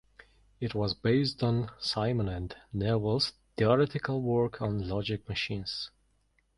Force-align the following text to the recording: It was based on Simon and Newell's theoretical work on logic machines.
It 0.59 0.73
was 0.73 0.95
based 0.95 1.43
on 1.43 1.69
Simon 1.79 2.27
and 2.27 2.55
Newell's 2.73 3.33
theoretical 3.55 4.19
work 4.19 4.59
on 4.59 4.87
logic 4.89 5.29
machines. 5.29 5.91